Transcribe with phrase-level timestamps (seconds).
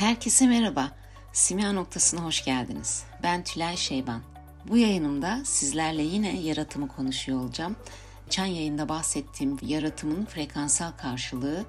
[0.00, 0.90] Herkese merhaba.
[1.32, 3.04] Simya noktasına hoş geldiniz.
[3.22, 4.22] Ben Tülay Şeyban.
[4.68, 7.76] Bu yayınımda sizlerle yine yaratımı konuşuyor olacağım.
[8.30, 11.64] Çan yayında bahsettiğim yaratımın frekansal karşılığı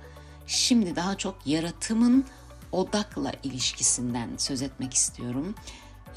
[0.48, 2.26] şimdi daha çok yaratımın
[2.72, 5.56] odakla ilişkisinden söz etmek istiyorum.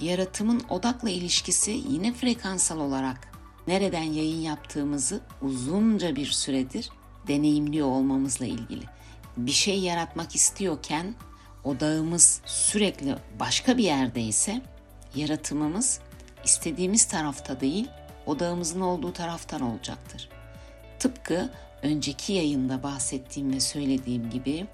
[0.00, 3.32] Yaratımın odakla ilişkisi yine frekansal olarak
[3.66, 6.90] nereden yayın yaptığımızı uzunca bir süredir
[7.28, 8.84] deneyimliyor olmamızla ilgili.
[9.36, 11.15] Bir şey yaratmak istiyorken
[11.64, 14.62] odağımız sürekli başka bir yerdeyse
[15.14, 16.00] yaratımımız
[16.45, 17.88] istediğimiz tarafta değil
[18.27, 20.28] odağımızın olduğu taraftan olacaktır.
[20.98, 21.50] Tıpkı
[21.82, 24.66] önceki yayında bahsettiğim ve söylediğim gibi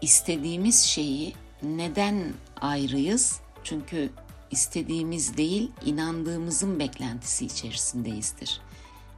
[0.00, 3.40] istediğimiz şeyi neden ayrıyız?
[3.64, 4.10] Çünkü
[4.50, 8.60] istediğimiz değil, inandığımızın beklentisi içerisindeyizdir.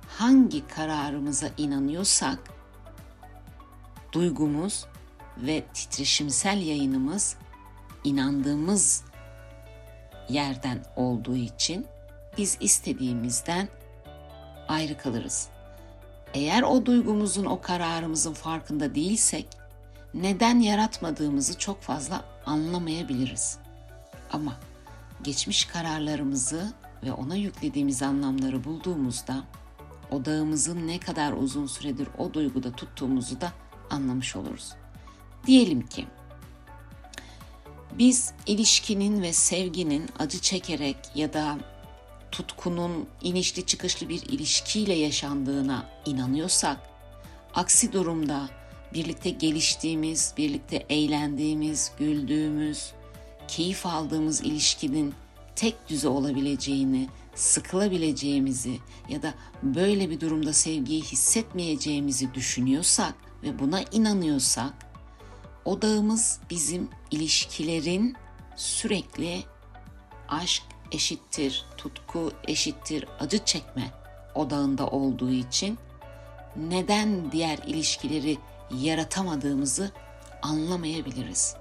[0.09, 2.39] Hangi kararımıza inanıyorsak
[4.13, 4.87] duygumuz
[5.37, 7.37] ve titreşimsel yayınımız
[8.05, 9.05] inandığımız
[10.29, 11.87] yerden olduğu için
[12.39, 13.69] biz istediğimizden
[14.69, 15.49] ayrı kalırız.
[16.35, 19.49] Eğer o duygumuzun, o kararımızın farkında değilsek
[20.15, 23.59] neden yaratmadığımızı çok fazla anlamayabiliriz.
[24.33, 24.53] Ama
[25.23, 26.73] geçmiş kararlarımızı
[27.05, 29.45] ve ona yüklediğimiz anlamları bulduğumuzda
[30.11, 33.53] odağımızın ne kadar uzun süredir o duyguda tuttuğumuzu da
[33.91, 34.75] anlamış oluruz.
[35.47, 36.07] Diyelim ki
[37.99, 41.59] biz ilişkinin ve sevginin acı çekerek ya da
[42.33, 46.81] tutkunun inişli çıkışlı bir ilişkiyle yaşandığına inanıyorsak,
[47.55, 48.49] aksi durumda
[48.95, 52.93] birlikte geliştiğimiz, birlikte eğlendiğimiz, güldüğümüz,
[53.49, 55.15] keyif aldığımız ilişkinin
[55.57, 64.86] tek düze olabileceğini, sıkılabileceğimizi ya da böyle bir durumda sevgiyi hissetmeyeceğimizi düşünüyorsak ve buna inanıyorsak
[65.67, 68.17] odağımız bizim ilişkilerin
[68.57, 69.45] sürekli
[70.29, 73.91] aşk eşittir, tutku eşittir, acı çekme
[74.35, 75.79] odağında olduğu için
[76.57, 78.39] neden diğer ilişkileri
[78.71, 79.91] yaratamadığımızı
[80.43, 81.57] anlamayabiliriz.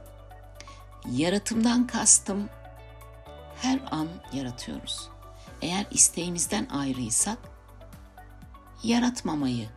[1.12, 2.50] Yaratımdan kastım
[3.62, 5.10] her an yaratıyoruz.
[5.62, 7.38] Eğer isteğimizden ayrıysak
[8.84, 9.70] yaratmamayı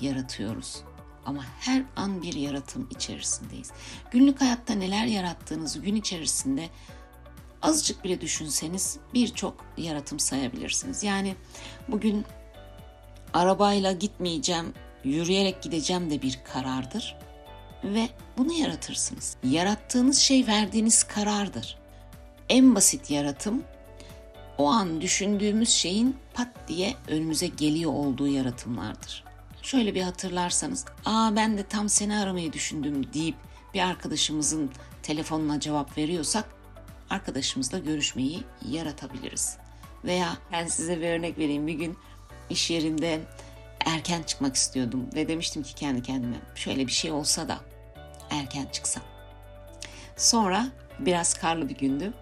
[0.00, 0.82] yaratıyoruz.
[1.26, 3.70] Ama her an bir yaratım içerisindeyiz.
[4.10, 6.68] Günlük hayatta neler yarattığınızı gün içerisinde
[7.62, 11.02] azıcık bile düşünseniz birçok yaratım sayabilirsiniz.
[11.02, 11.34] Yani
[11.88, 12.24] bugün
[13.34, 17.16] arabayla gitmeyeceğim, yürüyerek gideceğim de bir karardır
[17.84, 18.08] ve
[18.38, 19.36] bunu yaratırsınız.
[19.44, 21.78] Yarattığınız şey verdiğiniz karardır.
[22.48, 23.62] En basit yaratım
[24.58, 29.25] o an düşündüğümüz şeyin pat diye önümüze geliyor olduğu yaratımlardır.
[29.66, 33.34] Şöyle bir hatırlarsanız, "Aa ben de tam seni aramayı düşündüm." deyip
[33.74, 34.70] bir arkadaşımızın
[35.02, 36.44] telefonuna cevap veriyorsak
[37.10, 39.58] arkadaşımızla görüşmeyi yaratabiliriz.
[40.04, 41.66] Veya ben size bir örnek vereyim.
[41.66, 41.98] Bir gün
[42.50, 43.20] iş yerinde
[43.86, 47.58] erken çıkmak istiyordum ve demiştim ki kendi kendime şöyle bir şey olsa da
[48.30, 49.02] erken çıksam.
[50.16, 50.66] Sonra
[50.98, 52.12] biraz karlı bir gündü.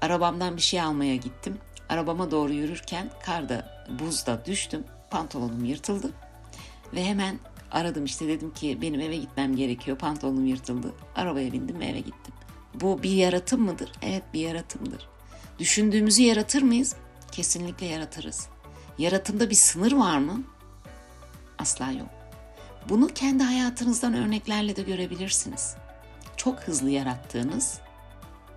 [0.00, 1.58] Arabamdan bir şey almaya gittim.
[1.88, 4.84] Arabama doğru yürürken karda, buzda düştüm.
[5.10, 6.10] Pantolonum yırtıldı.
[6.94, 7.38] Ve hemen
[7.70, 9.98] aradım işte dedim ki benim eve gitmem gerekiyor.
[9.98, 10.92] Pantolonum yırtıldı.
[11.16, 12.34] Arabaya bindim ve eve gittim.
[12.74, 13.92] Bu bir yaratım mıdır?
[14.02, 15.08] Evet bir yaratımdır.
[15.58, 16.96] Düşündüğümüzü yaratır mıyız?
[17.32, 18.48] Kesinlikle yaratırız.
[18.98, 20.42] Yaratımda bir sınır var mı?
[21.58, 22.08] Asla yok.
[22.88, 25.76] Bunu kendi hayatınızdan örneklerle de görebilirsiniz.
[26.36, 27.80] Çok hızlı yarattığınız,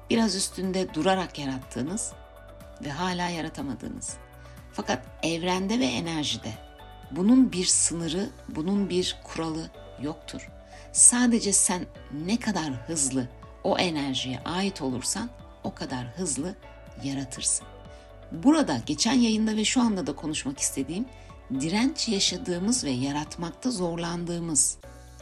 [0.10, 2.14] biraz üstünde durarak yarattığınız
[2.86, 4.18] ve hala yaratamadığınız.
[4.74, 6.67] Fakat evrende ve enerjide
[7.12, 9.70] bunun bir sınırı, bunun bir kuralı
[10.02, 10.50] yoktur.
[10.92, 11.86] Sadece sen
[12.26, 13.28] ne kadar hızlı
[13.64, 15.30] o enerjiye ait olursan
[15.64, 16.56] o kadar hızlı
[17.04, 17.68] yaratırsın.
[18.32, 21.06] Burada geçen yayında ve şu anda da konuşmak istediğim
[21.60, 24.78] direnç yaşadığımız ve yaratmakta zorlandığımız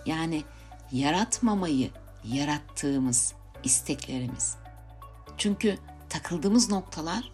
[0.05, 0.43] yani
[0.91, 1.89] yaratmamayı
[2.23, 3.33] yarattığımız
[3.63, 4.55] isteklerimiz.
[5.37, 5.77] Çünkü
[6.09, 7.31] takıldığımız noktalar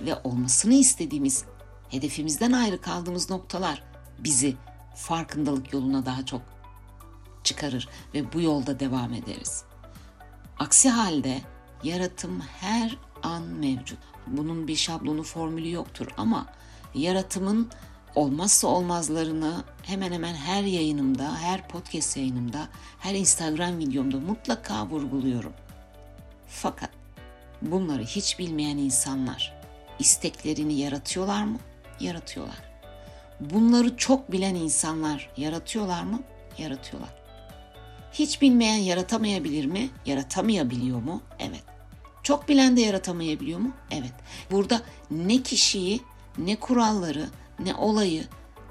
[0.00, 1.44] ve olmasını istediğimiz
[1.88, 3.89] hedefimizden ayrı kaldığımız noktalar
[4.24, 4.56] bizi
[4.94, 6.42] farkındalık yoluna daha çok
[7.44, 9.64] çıkarır ve bu yolda devam ederiz.
[10.58, 11.40] Aksi halde
[11.82, 13.98] yaratım her an mevcut.
[14.26, 16.46] Bunun bir şablonu formülü yoktur ama
[16.94, 17.70] yaratımın
[18.14, 22.68] olmazsa olmazlarını hemen hemen her yayınımda, her podcast yayınımda,
[22.98, 25.52] her Instagram videomda mutlaka vurguluyorum.
[26.48, 26.90] Fakat
[27.62, 29.60] bunları hiç bilmeyen insanlar
[29.98, 31.58] isteklerini yaratıyorlar mı?
[32.00, 32.69] Yaratıyorlar.
[33.40, 36.22] Bunları çok bilen insanlar yaratıyorlar mı?
[36.58, 37.20] Yaratıyorlar.
[38.12, 39.88] Hiç bilmeyen yaratamayabilir mi?
[40.06, 41.22] Yaratamayabiliyor mu?
[41.38, 41.62] Evet.
[42.22, 43.72] Çok bilen de yaratamayabiliyor mu?
[43.90, 44.12] Evet.
[44.50, 46.00] Burada ne kişiyi,
[46.38, 47.28] ne kuralları,
[47.58, 48.24] ne olayı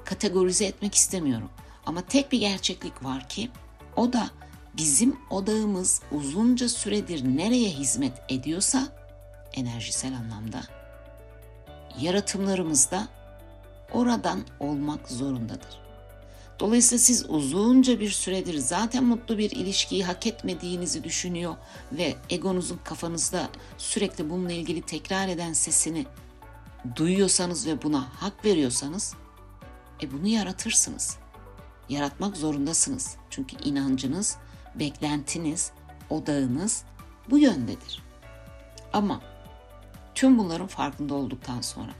[0.04, 1.50] kategorize etmek istemiyorum.
[1.86, 3.50] Ama tek bir gerçeklik var ki
[3.96, 4.30] o da
[4.76, 8.88] bizim odağımız uzunca süredir nereye hizmet ediyorsa
[9.52, 10.62] enerjisel anlamda
[12.00, 13.08] yaratımlarımız da
[13.92, 15.80] oradan olmak zorundadır.
[16.60, 21.56] Dolayısıyla siz uzunca bir süredir zaten mutlu bir ilişkiyi hak etmediğinizi düşünüyor
[21.92, 23.48] ve egonuzun kafanızda
[23.78, 26.06] sürekli bununla ilgili tekrar eden sesini
[26.96, 29.14] duyuyorsanız ve buna hak veriyorsanız
[30.02, 31.16] e bunu yaratırsınız.
[31.88, 33.16] Yaratmak zorundasınız.
[33.30, 34.36] Çünkü inancınız,
[34.74, 35.72] beklentiniz,
[36.10, 36.84] odağınız
[37.30, 38.02] bu yöndedir.
[38.92, 39.20] Ama
[40.14, 41.92] tüm bunların farkında olduktan sonra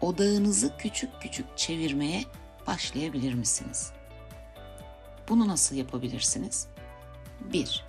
[0.00, 2.24] odağınızı küçük küçük çevirmeye
[2.66, 3.92] başlayabilir misiniz?
[5.28, 6.68] Bunu nasıl yapabilirsiniz?
[7.52, 7.84] 1.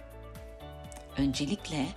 [1.17, 1.87] Öncelikle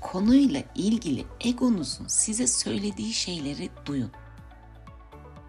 [0.00, 4.10] konuyla ilgili egonuzun size söylediği şeyleri duyun.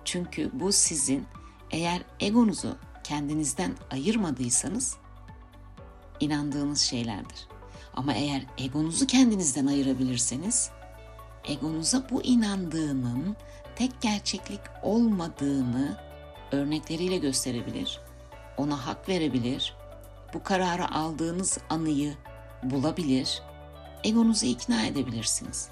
[0.05, 1.25] Çünkü bu sizin
[1.71, 4.97] eğer egonuzu kendinizden ayırmadıysanız
[6.19, 7.47] inandığınız şeylerdir.
[7.93, 10.69] Ama eğer egonuzu kendinizden ayırabilirseniz
[11.47, 13.35] egonuza bu inandığının
[13.75, 15.97] tek gerçeklik olmadığını
[16.51, 17.99] örnekleriyle gösterebilir,
[18.57, 19.75] ona hak verebilir,
[20.33, 22.15] bu kararı aldığınız anıyı
[22.63, 23.41] bulabilir,
[24.03, 25.69] egonuzu ikna edebilirsiniz.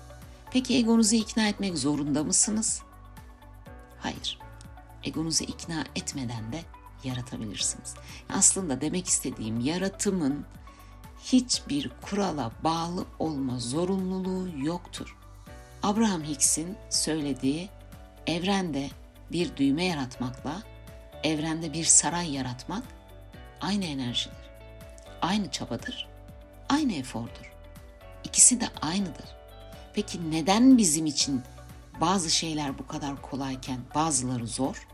[0.52, 2.82] Peki egonuzu ikna etmek zorunda mısınız?
[4.00, 4.40] Hayır.
[5.04, 6.62] Egonuzu ikna etmeden de
[7.04, 7.94] yaratabilirsiniz.
[8.30, 10.46] Aslında demek istediğim yaratımın
[11.24, 15.18] hiçbir kurala bağlı olma zorunluluğu yoktur.
[15.84, 17.70] Abraham Hicks'in söylediği
[18.28, 18.90] evrende
[19.32, 20.64] bir düğme yaratmakla
[21.24, 22.84] evrende bir saray yaratmak
[23.62, 24.50] aynı enerjidir.
[25.22, 26.08] Aynı çabadır.
[26.70, 27.54] Aynı efordur.
[28.24, 29.36] İkisi de aynıdır.
[29.94, 31.42] Peki neden bizim için
[32.02, 34.88] bazı şeyler bu kadar kolayken bazıları zor?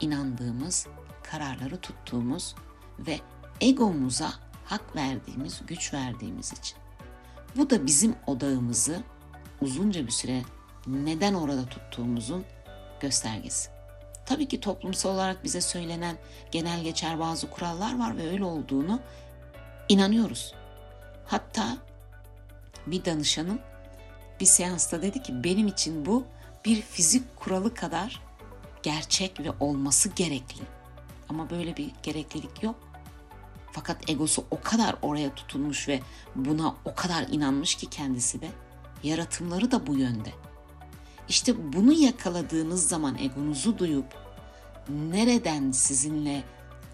[0.00, 0.86] İnandığımız,
[1.22, 2.54] kararları tuttuğumuz
[2.98, 3.20] ve
[3.60, 4.32] egomuza
[4.64, 6.78] hak verdiğimiz, güç verdiğimiz için.
[7.56, 9.02] Bu da bizim odağımızı
[9.62, 10.42] uzunca bir süre
[10.86, 12.44] neden orada tuttuğumuzun
[13.00, 13.70] göstergesi.
[14.26, 16.16] Tabii ki toplumsal olarak bize söylenen
[16.50, 19.00] genel geçer bazı kurallar var ve öyle olduğunu
[19.88, 20.54] inanıyoruz.
[21.26, 21.76] Hatta
[22.86, 23.58] bir danışanım
[24.40, 26.24] bir seansta dedi ki benim için bu
[26.64, 28.22] bir fizik kuralı kadar
[28.82, 30.62] gerçek ve olması gerekli.
[31.28, 32.76] Ama böyle bir gereklilik yok.
[33.72, 36.00] Fakat egosu o kadar oraya tutunmuş ve
[36.34, 38.48] buna o kadar inanmış ki kendisi de
[39.02, 40.32] yaratımları da bu yönde.
[41.28, 44.14] İşte bunu yakaladığınız zaman egonuzu duyup
[44.88, 46.42] nereden sizinle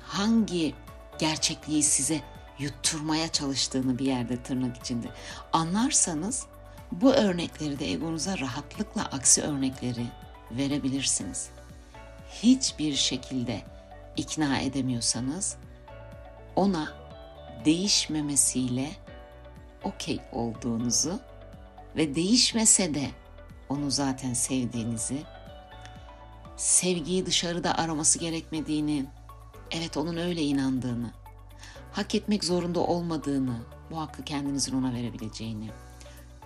[0.02, 0.74] hangi
[1.18, 2.20] gerçekliği size
[2.58, 5.08] yutturmaya çalıştığını bir yerde tırnak içinde
[5.52, 6.46] anlarsanız
[6.92, 10.06] bu örnekleri de egonuza rahatlıkla aksi örnekleri
[10.50, 11.50] verebilirsiniz.
[12.42, 13.62] Hiçbir şekilde
[14.16, 15.56] ikna edemiyorsanız
[16.56, 16.92] ona
[17.64, 18.90] değişmemesiyle
[19.82, 21.20] okey olduğunuzu
[21.98, 23.10] ve değişmese de
[23.68, 25.22] onu zaten sevdiğinizi,
[26.56, 29.06] sevgiyi dışarıda araması gerekmediğini,
[29.70, 31.10] evet onun öyle inandığını,
[31.92, 33.58] hak etmek zorunda olmadığını,
[33.90, 35.70] bu hakkı kendinizin ona verebileceğini.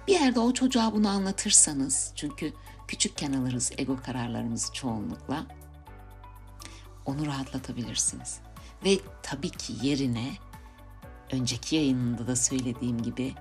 [0.09, 2.53] Bir yerde o çocuğa bunu anlatırsanız, çünkü
[2.89, 5.47] küçükken alırız ego kararlarımızı çoğunlukla,
[7.07, 8.39] onu rahatlatabilirsiniz.
[8.85, 10.33] Ve tabii ki yerine
[11.33, 13.35] önceki yayınında da söylediğim gibi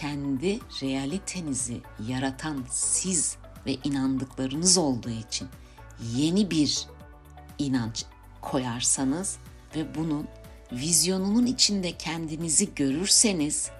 [0.00, 3.36] kendi realitenizi yaratan siz
[3.66, 5.48] ve inandıklarınız olduğu için
[6.16, 6.86] yeni bir
[7.58, 8.04] inanç
[8.40, 9.38] koyarsanız
[9.76, 10.28] ve bunun
[10.72, 13.70] vizyonunun içinde kendinizi görürseniz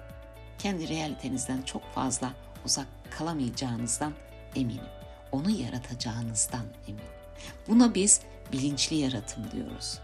[0.59, 2.33] kendi realitenizden çok fazla
[2.65, 4.13] uzak kalamayacağınızdan
[4.55, 4.85] eminim.
[5.31, 7.05] Onu yaratacağınızdan eminim.
[7.67, 8.21] Buna biz
[8.53, 9.99] bilinçli yaratım diyoruz.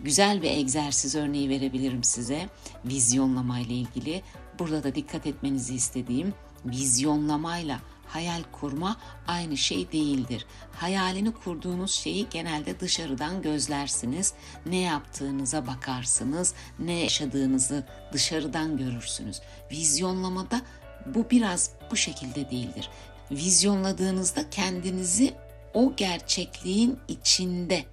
[0.00, 2.48] Güzel bir egzersiz örneği verebilirim size
[2.84, 4.22] vizyonlama ilgili.
[4.58, 6.34] Burada da dikkat etmenizi istediğim
[6.64, 8.96] vizyonlamayla hayal kurma
[9.26, 10.46] aynı şey değildir.
[10.72, 14.32] Hayalini kurduğunuz şeyi genelde dışarıdan gözlersiniz.
[14.66, 19.40] Ne yaptığınıza bakarsınız, ne yaşadığınızı dışarıdan görürsünüz.
[19.72, 20.60] Vizyonlamada
[21.06, 22.90] bu biraz bu şekilde değildir.
[23.30, 25.34] Vizyonladığınızda kendinizi
[25.74, 27.84] o gerçekliğin içinde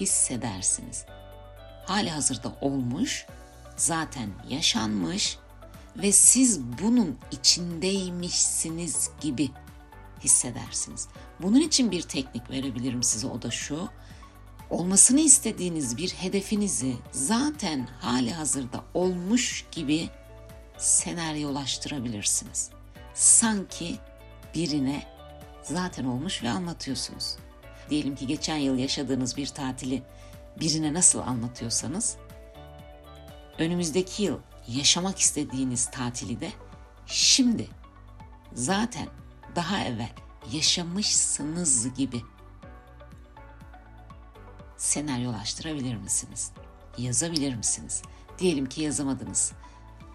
[0.00, 1.04] hissedersiniz.
[1.86, 3.26] Hali hazırda olmuş,
[3.76, 5.38] zaten yaşanmış
[6.02, 9.50] ve siz bunun içindeymişsiniz gibi
[10.24, 11.08] hissedersiniz.
[11.42, 13.88] Bunun için bir teknik verebilirim size o da şu.
[14.70, 20.08] olmasını istediğiniz bir hedefinizi zaten hali hazırda olmuş gibi
[20.78, 22.70] senaryolaştırabilirsiniz.
[23.14, 23.96] Sanki
[24.54, 25.02] birine
[25.62, 27.36] zaten olmuş ve anlatıyorsunuz.
[27.90, 30.02] Diyelim ki geçen yıl yaşadığınız bir tatili
[30.60, 32.16] birine nasıl anlatıyorsanız
[33.58, 34.38] önümüzdeki yıl
[34.68, 36.52] yaşamak istediğiniz tatili de
[37.06, 37.68] şimdi
[38.52, 39.08] zaten
[39.56, 40.12] daha evvel
[40.52, 42.22] yaşamışsınız gibi
[44.76, 46.52] senaryolaştırabilir misiniz?
[46.98, 48.02] Yazabilir misiniz?
[48.38, 49.52] Diyelim ki yazamadınız.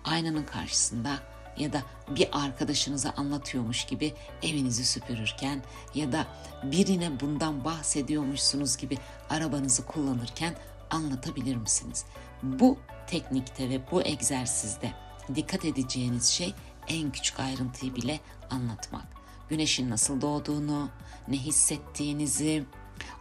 [0.03, 1.19] Aynanın karşısında
[1.57, 5.63] ya da bir arkadaşınıza anlatıyormuş gibi evinizi süpürürken
[5.95, 6.27] ya da
[6.63, 8.97] birine bundan bahsediyormuşsunuz gibi
[9.29, 10.55] arabanızı kullanırken
[10.89, 12.05] anlatabilir misiniz?
[12.43, 12.77] Bu
[13.11, 14.91] teknikte ve bu egzersizde
[15.35, 16.53] dikkat edeceğiniz şey
[16.87, 19.05] en küçük ayrıntıyı bile anlatmak.
[19.49, 20.89] Güneşin nasıl doğduğunu,
[21.27, 22.65] ne hissettiğinizi,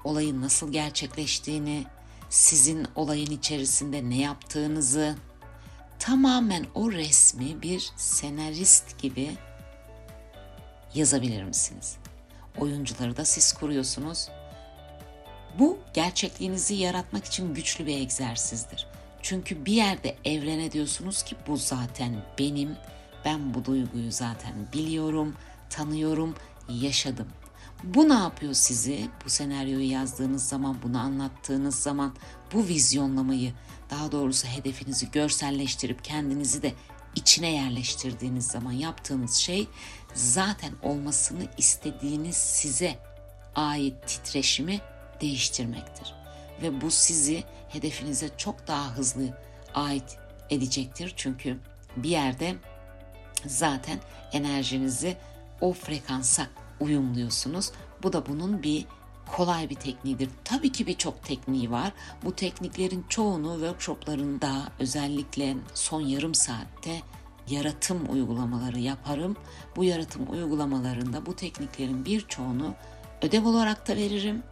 [0.05, 1.85] olayın nasıl gerçekleştiğini,
[2.29, 5.17] sizin olayın içerisinde ne yaptığınızı,
[5.99, 9.31] tamamen o resmi bir senarist gibi
[10.95, 11.97] yazabilir misiniz?
[12.59, 14.29] Oyuncuları da siz kuruyorsunuz.
[15.59, 18.90] Bu gerçekliğinizi yaratmak için güçlü bir egzersizdir.
[19.23, 22.77] Çünkü bir yerde evrene diyorsunuz ki bu zaten benim,
[23.25, 25.37] ben bu duyguyu zaten biliyorum,
[25.71, 26.35] tanıyorum,
[26.69, 27.29] yaşadım.
[27.85, 29.09] Bu ne yapıyor sizi?
[29.25, 32.15] Bu senaryoyu yazdığınız zaman, bunu anlattığınız zaman
[32.53, 33.53] bu vizyonlamayı,
[33.91, 36.73] daha doğrusu hedefinizi görselleştirip kendinizi de
[37.17, 39.69] içine yerleştirdiğiniz zaman yaptığınız şey
[40.15, 42.99] zaten olmasını istediğiniz size
[43.55, 44.81] ait titreşimi
[45.21, 46.20] değiştirmektir.
[46.63, 49.39] Ve bu sizi hedefinize çok daha hızlı
[49.75, 50.19] ait
[50.51, 51.15] edecektir.
[51.17, 51.57] Çünkü
[51.97, 52.55] bir yerde
[53.47, 53.99] zaten
[54.33, 55.17] enerjinizi
[55.61, 56.47] o frekansa
[56.81, 57.73] uyumluyorsunuz.
[58.03, 58.87] Bu da bunun bir
[59.37, 60.29] kolay bir tekniğidir.
[60.45, 61.93] Tabii ki birçok tekniği var.
[62.25, 67.03] Bu tekniklerin çoğunu workshoplarında özellikle son yarım saatte
[67.49, 69.37] yaratım uygulamaları yaparım.
[69.77, 72.75] Bu yaratım uygulamalarında bu tekniklerin birçoğunu
[73.23, 74.43] ödev olarak da veririm.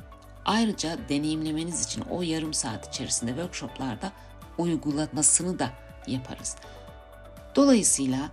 [0.48, 4.12] Ayrıca deneyimlemeniz için o yarım saat içerisinde workshoplarda
[4.58, 5.70] uygulamasını da
[6.06, 6.56] yaparız.
[7.56, 8.30] Dolayısıyla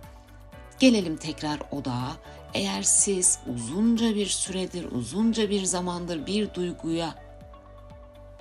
[0.78, 2.16] gelelim tekrar odağa.
[2.54, 7.14] Eğer siz uzunca bir süredir, uzunca bir zamandır bir duyguya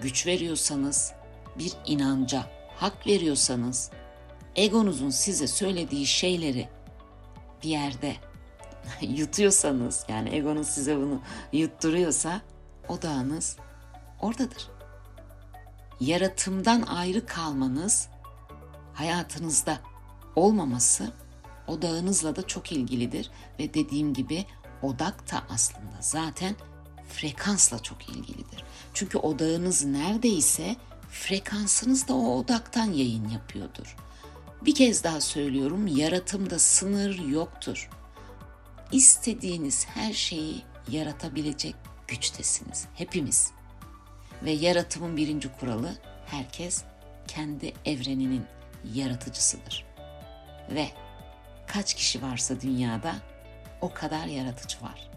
[0.01, 1.13] güç veriyorsanız,
[1.59, 2.43] bir inanca
[2.75, 3.91] hak veriyorsanız,
[4.55, 6.69] egonuzun size söylediği şeyleri
[7.63, 8.15] bir yerde
[9.01, 11.21] yutuyorsanız, yani egonuz size bunu
[11.53, 12.41] yutturuyorsa
[12.89, 13.57] odağınız
[14.21, 14.67] oradadır.
[15.99, 18.07] Yaratımdan ayrı kalmanız
[18.93, 19.79] hayatınızda
[20.35, 21.11] olmaması
[21.67, 24.45] odağınızla da çok ilgilidir ve dediğim gibi
[24.81, 26.55] odak da aslında zaten
[27.09, 28.63] frekansla çok ilgilidir.
[28.93, 30.75] Çünkü odağınız neredeyse
[31.09, 33.97] frekansınız da o odaktan yayın yapıyordur.
[34.61, 37.89] Bir kez daha söylüyorum, yaratımda sınır yoktur.
[38.91, 41.75] İstediğiniz her şeyi yaratabilecek
[42.07, 43.51] güçtesiniz hepimiz.
[44.45, 46.83] Ve yaratımın birinci kuralı herkes
[47.27, 48.45] kendi evreninin
[48.93, 49.85] yaratıcısıdır.
[50.71, 50.87] Ve
[51.67, 53.15] kaç kişi varsa dünyada
[53.81, 55.09] o kadar yaratıcı var.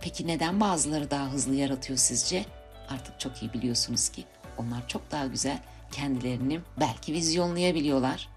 [0.00, 2.44] Peki neden bazıları daha hızlı yaratıyor sizce?
[2.88, 4.24] Artık çok iyi biliyorsunuz ki
[4.58, 5.58] onlar çok daha güzel
[5.92, 8.28] kendilerini belki vizyonlayabiliyorlar.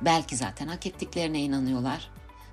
[0.00, 2.10] Belki zaten hak ettiklerine inanıyorlar.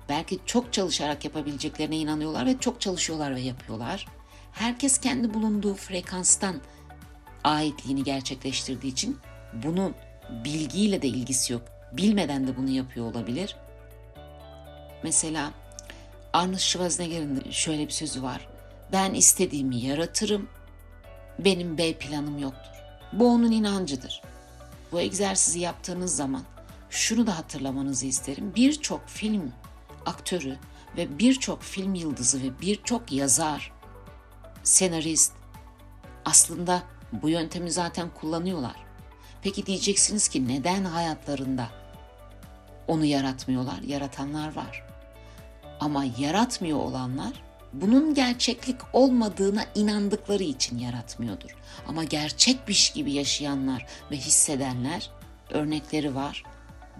[0.08, 4.06] Belki çok çalışarak yapabileceklerine inanıyorlar ve çok çalışıyorlar ve yapıyorlar.
[4.52, 6.60] Herkes kendi bulunduğu frekanstan
[7.46, 9.18] aitliğini gerçekleştirdiği için
[9.52, 9.94] bunun
[10.44, 11.62] bilgiyle de ilgisi yok.
[11.92, 13.56] Bilmeden de bunu yapıyor olabilir.
[15.02, 15.52] Mesela
[16.32, 18.48] Arnold Schwarzenegger'in şöyle bir sözü var.
[18.92, 20.48] Ben istediğimi yaratırım.
[21.38, 22.72] Benim B planım yoktur.
[23.12, 24.22] Bu onun inancıdır.
[24.92, 26.42] Bu egzersizi yaptığınız zaman
[26.90, 28.52] şunu da hatırlamanızı isterim.
[28.56, 29.52] Birçok film
[30.06, 30.56] aktörü
[30.96, 33.72] ve birçok film yıldızı ve birçok yazar,
[34.62, 35.32] senarist
[36.24, 36.82] aslında
[37.22, 38.76] bu yöntemi zaten kullanıyorlar.
[39.42, 41.68] Peki diyeceksiniz ki neden hayatlarında
[42.88, 43.82] onu yaratmıyorlar?
[43.82, 44.84] Yaratanlar var.
[45.80, 47.32] Ama yaratmıyor olanlar
[47.72, 51.56] bunun gerçeklik olmadığına inandıkları için yaratmıyordur.
[51.88, 55.10] Ama gerçekmiş gibi yaşayanlar ve hissedenler
[55.50, 56.42] örnekleri var.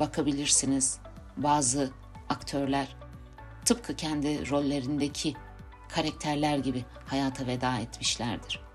[0.01, 0.99] Bakabilirsiniz.
[1.37, 1.91] Bazı
[2.29, 2.97] aktörler
[3.65, 5.35] tıpkı kendi rollerindeki
[5.89, 8.66] karakterler gibi hayata veda etmişlerdir.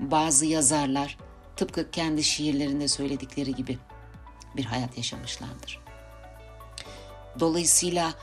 [0.00, 1.18] Bazı yazarlar
[1.56, 3.78] tıpkı kendi şiirlerinde söyledikleri gibi
[4.56, 5.80] bir hayat yaşamışlardır.
[7.40, 8.14] Dolayısıyla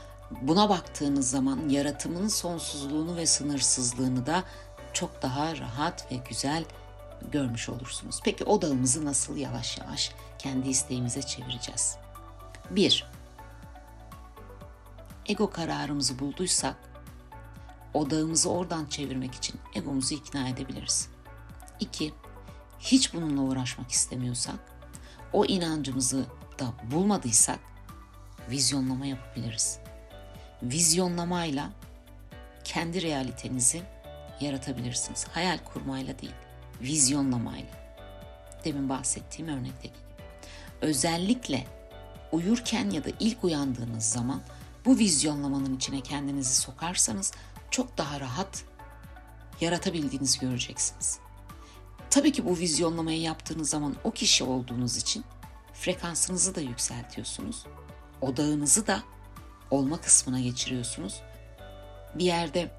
[0.42, 4.44] buna baktığınız zaman yaratımın sonsuzluğunu ve sınırsızlığını da
[4.92, 6.64] çok daha rahat ve güzel
[7.32, 8.20] görmüş olursunuz.
[8.24, 11.96] Peki odağımızı nasıl yavaş yavaş kendi isteğimize çevireceğiz?
[12.70, 13.06] 1.
[15.26, 16.76] Ego kararımızı bulduysak
[17.94, 21.08] odağımızı oradan çevirmek için egomuzu ikna edebiliriz.
[21.82, 22.14] 2.
[22.78, 24.58] Hiç bununla uğraşmak istemiyorsak,
[25.32, 26.26] o inancımızı
[26.58, 27.58] da bulmadıysak
[28.50, 29.78] vizyonlama yapabiliriz.
[30.62, 31.70] Vizyonlamayla
[32.64, 33.82] kendi realitenizi
[34.40, 35.26] yaratabilirsiniz.
[35.28, 36.34] Hayal kurmayla değil,
[36.80, 37.82] vizyonlamayla.
[38.64, 40.22] Demin bahsettiğim örnekteki gibi.
[40.80, 41.66] Özellikle
[42.32, 44.40] uyurken ya da ilk uyandığınız zaman
[44.84, 47.32] bu vizyonlamanın içine kendinizi sokarsanız
[47.70, 48.64] çok daha rahat
[49.60, 51.18] yaratabildiğinizi göreceksiniz.
[52.12, 55.24] Tabii ki bu vizyonlamayı yaptığınız zaman o kişi olduğunuz için
[55.74, 57.66] frekansınızı da yükseltiyorsunuz.
[58.20, 59.02] Odağınızı da
[59.70, 61.20] olma kısmına geçiriyorsunuz.
[62.14, 62.70] Bir yerde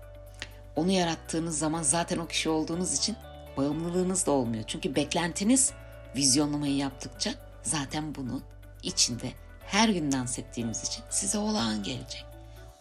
[0.75, 3.15] onu yarattığınız zaman zaten o kişi olduğunuz için
[3.57, 4.63] bağımlılığınız da olmuyor.
[4.67, 5.71] Çünkü beklentiniz
[6.15, 8.41] vizyonlamayı yaptıkça zaten bunu
[8.83, 9.31] içinde
[9.65, 12.25] her gün dans ettiğiniz için size olağan gelecek.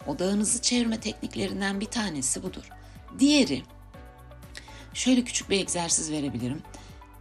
[0.07, 2.69] Odağınızı çevirme tekniklerinden bir tanesi budur.
[3.19, 3.63] Diğeri
[4.93, 6.61] şöyle küçük bir egzersiz verebilirim.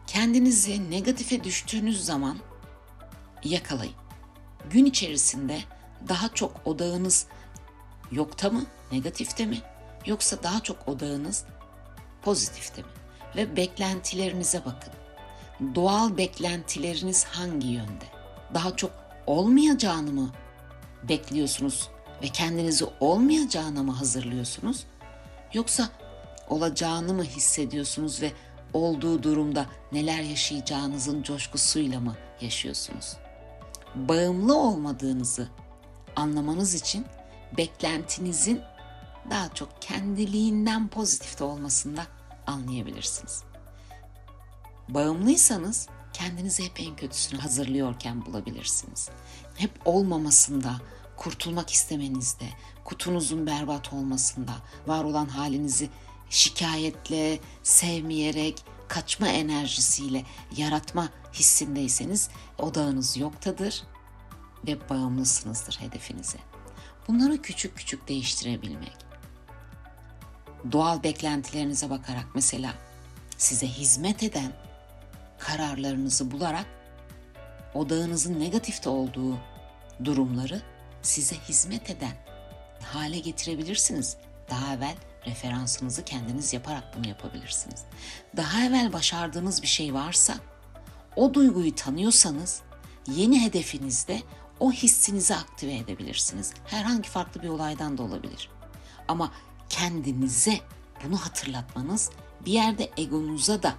[0.06, 2.38] Kendinizi negatife düştüğünüz zaman
[3.44, 3.94] yakalayın.
[4.70, 5.60] Gün içerisinde
[6.08, 7.26] daha çok odağınız
[8.12, 9.58] yokta mı, negatifte mi
[10.06, 11.44] yoksa daha çok odağınız
[12.22, 12.88] pozitifte mi?
[13.36, 14.92] Ve beklentilerinize bakın.
[15.74, 18.04] Doğal beklentileriniz hangi yönde?
[18.54, 18.90] Daha çok
[19.26, 20.30] olmayacağını mı
[21.08, 21.88] bekliyorsunuz
[22.22, 24.84] ve kendinizi olmayacağına mı hazırlıyorsunuz?
[25.52, 25.88] Yoksa
[26.48, 28.32] olacağını mı hissediyorsunuz ve
[28.72, 33.16] olduğu durumda neler yaşayacağınızın coşkusuyla mı yaşıyorsunuz?
[33.94, 35.48] Bağımlı olmadığınızı
[36.16, 37.06] anlamanız için
[37.56, 38.60] beklentinizin
[39.30, 42.06] daha çok kendiliğinden pozitifte olmasında
[42.46, 43.42] anlayabilirsiniz.
[44.88, 49.08] Bağımlıysanız kendinizi hep en kötüsünü hazırlıyorken bulabilirsiniz.
[49.54, 50.76] Hep olmamasında,
[51.16, 52.44] kurtulmak istemenizde,
[52.84, 54.52] kutunuzun berbat olmasında,
[54.86, 55.88] var olan halinizi
[56.32, 60.24] şikayetle, sevmeyerek, kaçma enerjisiyle
[60.56, 63.82] yaratma hissindeyseniz odağınız yoktadır
[64.66, 66.38] ve bağımlısınızdır hedefinize.
[67.08, 68.96] Bunları küçük küçük değiştirebilmek.
[70.72, 72.74] Doğal beklentilerinize bakarak mesela
[73.38, 74.52] size hizmet eden
[75.38, 76.66] kararlarınızı bularak
[77.74, 79.38] odağınızın negatifte olduğu
[80.04, 80.62] durumları
[81.02, 82.16] size hizmet eden
[82.82, 84.16] hale getirebilirsiniz.
[84.50, 87.84] Daha evvel referansınızı kendiniz yaparak bunu yapabilirsiniz.
[88.36, 90.34] Daha evvel başardığınız bir şey varsa
[91.16, 92.62] o duyguyu tanıyorsanız
[93.08, 94.22] yeni hedefinizde
[94.60, 96.54] o hissinizi aktive edebilirsiniz.
[96.66, 98.50] Herhangi farklı bir olaydan da olabilir.
[99.08, 99.32] Ama
[99.68, 100.60] kendinize
[101.04, 102.10] bunu hatırlatmanız
[102.46, 103.74] bir yerde egonuza da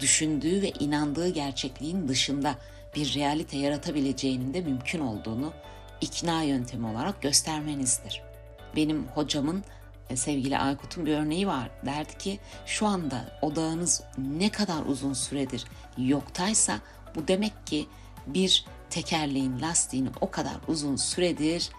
[0.00, 2.58] düşündüğü ve inandığı gerçekliğin dışında
[2.94, 5.52] bir realite yaratabileceğinin de mümkün olduğunu
[6.00, 8.22] ikna yöntemi olarak göstermenizdir.
[8.76, 9.64] Benim hocamın
[10.14, 11.70] sevgili Aykut'un bir örneği var.
[11.86, 15.64] Derdi ki şu anda odağınız ne kadar uzun süredir
[15.98, 16.78] yoktaysa
[17.14, 17.86] bu demek ki
[18.26, 21.70] bir tekerleğin lastiğini o kadar uzun süredir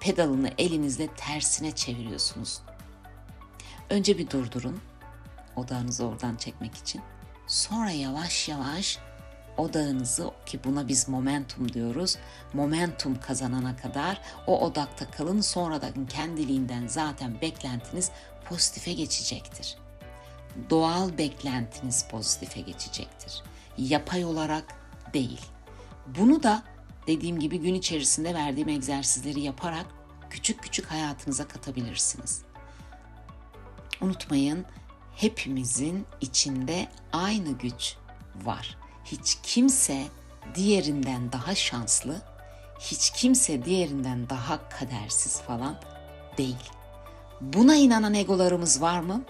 [0.00, 2.60] pedalını elinizle tersine çeviriyorsunuz.
[3.90, 4.80] Önce bir durdurun
[5.56, 7.02] odağınızı oradan çekmek için.
[7.46, 8.98] Sonra yavaş yavaş
[9.56, 12.16] odağınızı ki buna biz momentum diyoruz.
[12.52, 15.40] Momentum kazanana kadar o odakta kalın.
[15.40, 18.10] Sonradan kendiliğinden zaten beklentiniz
[18.44, 19.76] pozitife geçecektir.
[20.70, 23.42] Doğal beklentiniz pozitife geçecektir.
[23.78, 24.64] Yapay olarak
[25.14, 25.40] değil.
[26.06, 26.62] Bunu da
[27.06, 29.86] dediğim gibi gün içerisinde verdiğim egzersizleri yaparak
[30.30, 32.42] küçük küçük hayatınıza katabilirsiniz.
[34.00, 34.64] Unutmayın
[35.16, 37.96] hepimizin içinde aynı güç
[38.44, 38.76] var.
[39.04, 40.06] Hiç kimse
[40.54, 42.22] diğerinden daha şanslı,
[42.80, 45.80] hiç kimse diğerinden daha kadersiz falan
[46.38, 46.70] değil.
[47.40, 49.24] Buna inanan egolarımız var mı?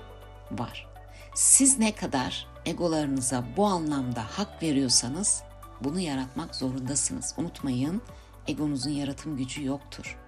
[0.51, 0.87] Var.
[1.35, 5.43] Siz ne kadar egolarınıza bu anlamda hak veriyorsanız
[5.81, 7.35] bunu yaratmak zorundasınız.
[7.37, 8.03] Unutmayın,
[8.47, 10.19] egonuzun yaratım gücü yoktur.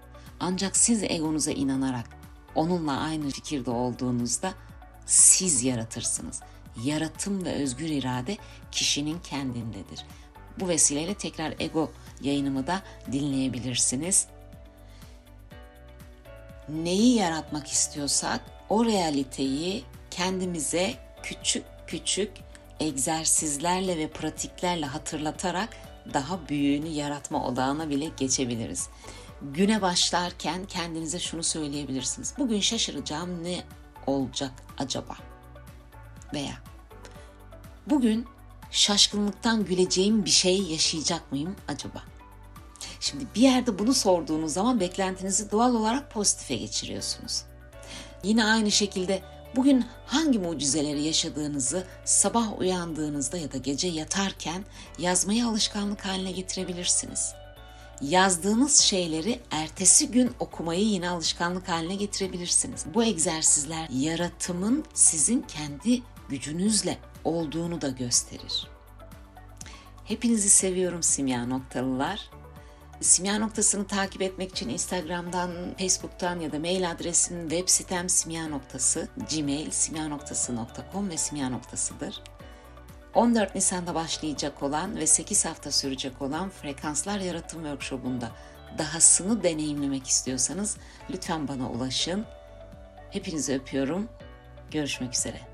[0.41, 2.07] Ancak siz egonuza inanarak
[2.55, 4.55] onunla aynı fikirde olduğunuzda
[5.07, 6.41] siz yaratırsınız.
[6.85, 8.37] Yaratım ve özgür irade
[8.73, 10.05] kişinin kendindedir.
[10.61, 11.91] Bu vesileyle tekrar ego
[12.23, 12.83] yayınımı da
[13.13, 14.27] dinleyebilirsiniz.
[16.69, 22.31] Neyi yaratmak istiyorsak o realiteyi kendimize küçük küçük
[22.81, 25.77] egzersizlerle ve pratiklerle hatırlatarak
[26.15, 28.89] daha büyüğünü yaratma odağına bile geçebiliriz.
[29.43, 32.35] Güne başlarken kendinize şunu söyleyebilirsiniz.
[32.39, 33.63] Bugün şaşıracağım ne
[34.07, 35.32] olacak acaba?
[36.35, 36.55] Veya
[37.87, 38.27] Bugün
[38.71, 42.03] şaşkınlıktan güleceğim bir şey yaşayacak mıyım acaba?
[43.01, 47.43] Şimdi bir yerde bunu sorduğunuz zaman beklentinizi doğal olarak pozitife geçiriyorsunuz.
[48.23, 49.23] Yine aynı şekilde
[49.57, 54.65] bugün hangi mucizeleri yaşadığınızı sabah uyandığınızda ya da gece yatarken
[54.99, 57.35] yazmayı alışkanlık haline getirebilirsiniz.
[58.01, 62.85] Yazdığınız şeyleri ertesi gün okumayı yine alışkanlık haline getirebilirsiniz.
[62.95, 68.69] Bu egzersizler yaratımın sizin kendi gücünüzle olduğunu da gösterir.
[70.05, 72.31] Hepinizi seviyorum simya noktalılar.
[73.01, 79.09] Simya noktasını takip etmek için Instagram'dan, Facebook'tan ya da mail adresim web sitem simya noktası,
[79.31, 82.23] gmail simya.com ve simya noktasıdır.
[83.15, 88.31] 14 Nisan'da başlayacak olan ve 8 hafta sürecek olan Frekanslar Yaratım Workshop'unda
[88.79, 90.77] dahasını deneyimlemek istiyorsanız
[91.11, 92.25] lütfen bana ulaşın.
[93.11, 94.09] Hepinizi öpüyorum.
[94.71, 95.52] Görüşmek üzere.